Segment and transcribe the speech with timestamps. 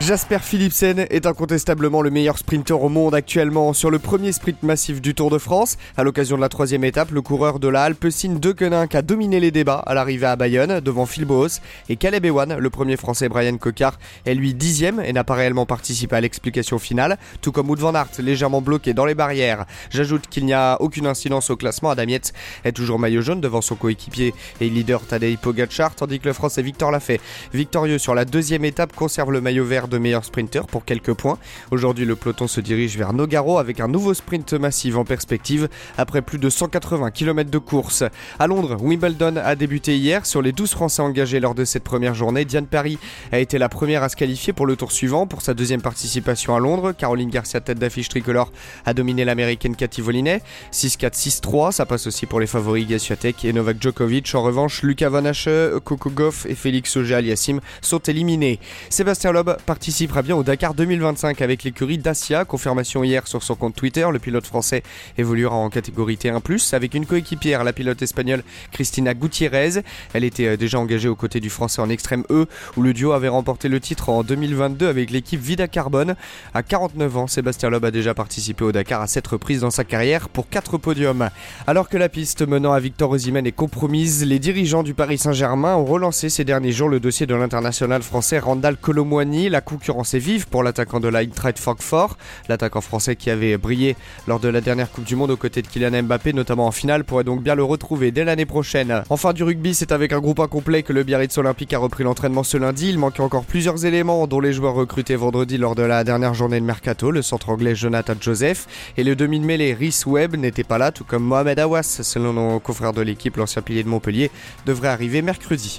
[0.00, 5.00] Jasper Philipsen est incontestablement le meilleur sprinter au monde actuellement sur le premier sprint massif
[5.00, 5.78] du Tour de France.
[5.96, 9.40] À l'occasion de la troisième étape, le coureur de la Alpecin de Queninck a dominé
[9.40, 13.30] les débats à l'arrivée à Bayonne devant Phil Boos et Caleb Ewan, le premier français
[13.30, 17.70] Brian Cocard, est lui dixième et n'a pas réellement participé à l'explication finale, tout comme
[17.70, 19.64] Wout van Aert, légèrement bloqué dans les barrières.
[19.88, 21.90] J'ajoute qu'il n'y a aucune incidence au classement.
[21.90, 22.34] Adam Yates
[22.64, 26.62] est toujours maillot jaune devant son coéquipier et leader Tadej Pogacar, tandis que le français
[26.62, 27.20] Victor Lafay,
[27.54, 31.14] victorieux sur la deuxième étape, conserve le maillot vert de de meilleur sprinter pour quelques
[31.14, 31.38] points.
[31.70, 36.20] Aujourd'hui, le peloton se dirige vers Nogaro avec un nouveau sprint massif en perspective après
[36.20, 38.02] plus de 180 km de course.
[38.40, 40.26] À Londres, Wimbledon a débuté hier.
[40.26, 42.98] Sur les 12 Français engagés lors de cette première journée, Diane Paris
[43.30, 46.56] a été la première à se qualifier pour le tour suivant pour sa deuxième participation
[46.56, 46.92] à Londres.
[46.92, 48.50] Caroline Garcia, tête d'affiche tricolore,
[48.84, 50.42] a dominé l'américaine Cathy Volinet.
[50.72, 54.34] 6-4, 6-3, ça passe aussi pour les favoris Gassuatek et Novak Djokovic.
[54.34, 55.48] En revanche, Lucas Van Hache,
[55.84, 58.58] Coco Goff et Félix Auger-Aliassime sont éliminés.
[58.90, 62.44] Sébastien Loeb participera bien au Dakar 2025 avec l'écurie Dacia.
[62.44, 64.06] Confirmation hier sur son compte Twitter.
[64.08, 64.84] Le pilote français
[65.18, 69.82] évoluera en catégorie T1+, avec une coéquipière, la pilote espagnole Cristina Gutiérrez.
[70.12, 73.10] Elle était euh, déjà engagée aux côtés du français en extrême E, où le duo
[73.10, 76.14] avait remporté le titre en 2022 avec l'équipe Vida Carbone.
[76.54, 79.82] À 49 ans, Sébastien Loeb a déjà participé au Dakar à 7 reprises dans sa
[79.82, 81.30] carrière pour 4 podiums.
[81.66, 85.74] Alors que la piste menant à Victor Osimhen est compromise, les dirigeants du Paris Saint-Germain
[85.74, 89.48] ont relancé ces derniers jours le dossier de l'international français Randall Colomwani.
[89.48, 92.16] La concurrence est vive pour l'attaquant de l'Eintracht Francfort.
[92.48, 95.66] L'attaquant français qui avait brillé lors de la dernière Coupe du Monde aux côtés de
[95.66, 99.02] Kylian Mbappé, notamment en finale, pourrait donc bien le retrouver dès l'année prochaine.
[99.10, 102.42] Enfin du rugby, c'est avec un groupe incomplet que le Biarritz Olympique a repris l'entraînement
[102.42, 102.90] ce lundi.
[102.90, 106.60] Il manquait encore plusieurs éléments, dont les joueurs recrutés vendredi lors de la dernière journée
[106.60, 108.66] de mercato, le centre anglais Jonathan Joseph
[108.96, 112.32] et le demi de mêlée Rhys Webb n'était pas là, tout comme Mohamed Awas, selon
[112.32, 114.30] nos confrères de l'équipe, l'ancien pilier de Montpellier,
[114.66, 115.78] devrait arriver mercredi.